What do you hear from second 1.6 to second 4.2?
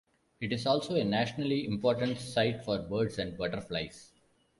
important site for birds and butterflies.